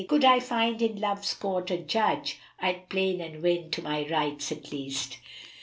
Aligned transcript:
Could 0.07 0.25
I 0.25 0.39
find 0.39 0.81
in 0.81 0.99
Love's 0.99 1.35
Court 1.35 1.69
a 1.69 1.77
judge 1.77 2.39
* 2.47 2.59
I'd 2.59 2.89
'plain 2.89 3.21
and 3.21 3.43
win 3.43 3.69
to 3.69 3.83
my 3.83 4.07
rights 4.09 4.51
at 4.51 4.71
least." 4.71 5.19